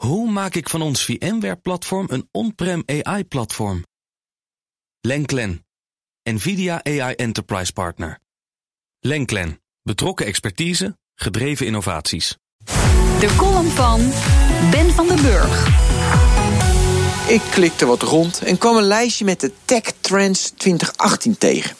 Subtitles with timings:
[0.00, 3.84] Hoe maak ik van ons VMware-platform een on-prem AI-platform?
[5.00, 5.66] Lenklen,
[6.22, 8.18] NVIDIA AI Enterprise Partner.
[9.00, 12.36] Lenklen, betrokken expertise, gedreven innovaties.
[13.18, 14.00] De column van
[14.70, 15.68] Ben van den Burg.
[17.30, 21.76] Ik klikte wat rond en kwam een lijstje met de Tech Trends 2018 tegen.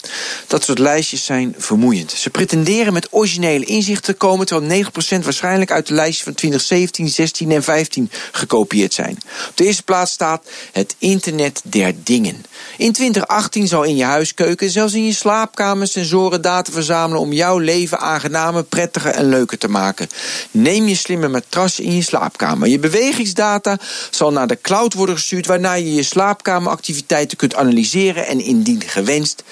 [0.47, 2.11] Dat soort lijstjes zijn vermoeiend.
[2.11, 7.09] Ze pretenderen met originele inzichten te komen, terwijl 9% waarschijnlijk uit de lijstjes van 2017,
[7.09, 9.17] 16 en 15 gekopieerd zijn.
[9.49, 12.45] Op de eerste plaats staat het internet der dingen.
[12.77, 17.57] In 2018 zal in je huiskeuken, zelfs in je slaapkamer, sensoren data verzamelen om jouw
[17.57, 20.07] leven aangenamer, prettiger en leuker te maken.
[20.51, 22.67] Neem je slimme matras in je slaapkamer.
[22.67, 23.79] Je bewegingsdata
[24.09, 29.43] zal naar de cloud worden gestuurd waarna je je slaapkameractiviteiten kunt analyseren en indien gewenst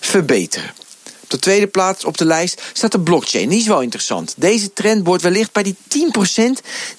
[0.00, 0.70] verbeteren.
[1.24, 3.48] Op de tweede plaats op de lijst staat de blockchain.
[3.48, 4.34] Die is wel interessant.
[4.36, 5.80] Deze trend wordt wellicht bij die 10%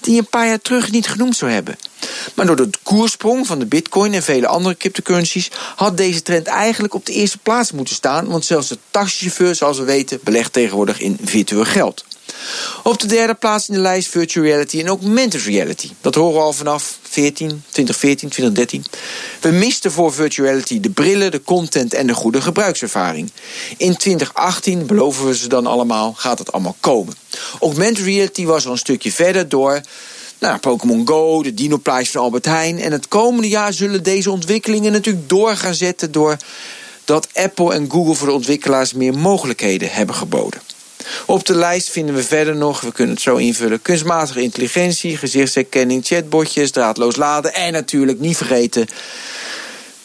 [0.00, 1.76] die je een paar jaar terug niet genoemd zou hebben.
[2.34, 6.94] Maar door de koersprong van de bitcoin en vele andere cryptocurrencies had deze trend eigenlijk
[6.94, 11.00] op de eerste plaats moeten staan, want zelfs de taxichauffeur, zoals we weten, belegt tegenwoordig
[11.00, 12.04] in virtueel geld.
[12.82, 15.90] Op de derde plaats in de lijst virtual reality en augmented reality.
[16.00, 18.84] Dat horen we al vanaf 14, 2014, 2013.
[19.40, 23.30] We misten voor virtual reality de brillen, de content en de goede gebruikservaring.
[23.76, 27.14] In 2018, beloven we ze dan allemaal, gaat het allemaal komen.
[27.60, 29.80] Augmented reality was al een stukje verder door
[30.38, 32.78] nou, Pokémon Go, de Dinoplays van Albert Heijn.
[32.78, 36.36] En het komende jaar zullen deze ontwikkelingen natuurlijk door gaan zetten door
[37.04, 40.60] dat Apple en Google voor de ontwikkelaars meer mogelijkheden hebben geboden.
[41.26, 46.04] Op de lijst vinden we verder nog, we kunnen het zo invullen, kunstmatige intelligentie, gezichtsherkenning,
[46.04, 48.86] chatbotjes, draadloos laden en natuurlijk niet vergeten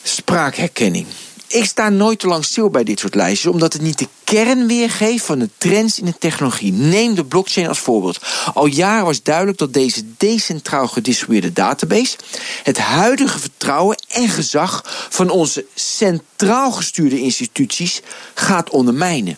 [0.03, 1.05] spraakherkenning.
[1.47, 4.67] Ik sta nooit te lang stil bij dit soort lijstjes, omdat het niet de kern
[4.67, 6.72] weergeeft van de trends in de technologie.
[6.72, 8.19] Neem de blockchain als voorbeeld.
[8.53, 12.17] Al jaren was duidelijk dat deze decentraal gedistribueerde database
[12.63, 18.02] het huidige vertrouwen en gezag van onze centraal gestuurde instituties
[18.33, 19.38] gaat ondermijnen.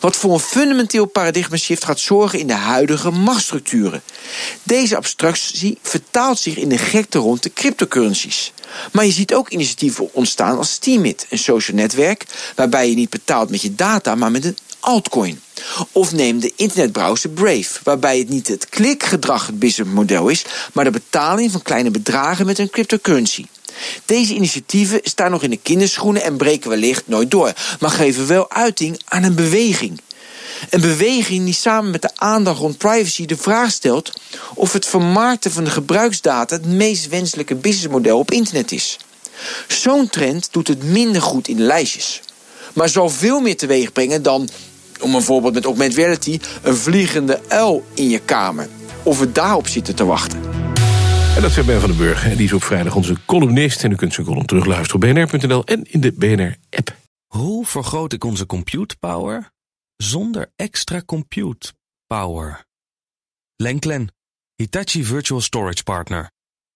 [0.00, 4.02] Wat voor een fundamenteel paradigma shift gaat zorgen in de huidige machtsstructuren.
[4.62, 8.52] Deze abstractie vertaalt zich in de gekte rond de cryptocurrencies.
[8.92, 13.50] Maar je ziet ook initiatieven ontstaan als Steemit, een social netwerk waarbij je niet betaalt
[13.50, 15.40] met je data, maar met een altcoin.
[15.92, 20.90] Of neem de internetbrowser Brave, waarbij het niet het klikgedrag het businessmodel is, maar de
[20.90, 23.46] betaling van kleine bedragen met een cryptocurrency.
[24.04, 28.50] Deze initiatieven staan nog in de kinderschoenen en breken wellicht nooit door, maar geven wel
[28.50, 30.00] uiting aan een beweging.
[30.70, 34.12] Een beweging die samen met de aandacht rond privacy de vraag stelt
[34.54, 38.98] of het vermarkten van de gebruiksdata het meest wenselijke businessmodel op internet is.
[39.68, 42.20] Zo'n trend doet het minder goed in de lijstjes,
[42.72, 44.48] maar zal veel meer teweeg brengen dan,
[45.00, 48.68] om een voorbeeld met augmented reality, een vliegende uil in je kamer.
[49.02, 50.51] Of we daarop zitten te wachten.
[51.42, 52.24] Dat zijn Ben van den Burg.
[52.24, 53.84] En die is op vrijdag onze columnist.
[53.84, 56.96] En u kunt zijn column terugluisteren op bnr.nl en in de BNR-app.
[57.26, 59.50] Hoe vergroot ik onze compute power
[59.96, 61.72] zonder extra compute
[62.06, 62.64] power?
[63.56, 64.14] Lenklen,
[64.54, 66.30] Hitachi Virtual Storage Partner.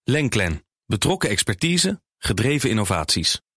[0.04, 3.40] Lenklen, betrokken expertise, gedreven innovaties.